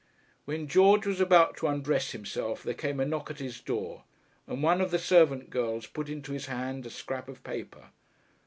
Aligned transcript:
When 0.45 0.67
George 0.67 1.05
was 1.05 1.21
about 1.21 1.57
to 1.57 1.67
undress 1.67 2.09
himself 2.11 2.63
there 2.63 2.73
came 2.73 2.99
a 2.99 3.05
knock 3.05 3.29
at 3.29 3.37
his 3.37 3.59
door, 3.59 4.03
and 4.47 4.63
one 4.63 4.81
of 4.81 4.89
the 4.89 4.97
servant 4.97 5.51
girls 5.51 5.85
put 5.85 6.09
into 6.09 6.31
his 6.31 6.47
hand 6.47 6.87
a 6.87 6.89
scrap 6.89 7.29
of 7.29 7.43
paper. 7.43 7.89